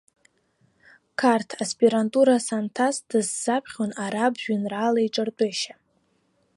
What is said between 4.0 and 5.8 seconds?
араб жәеинраалеиҿартәышьа.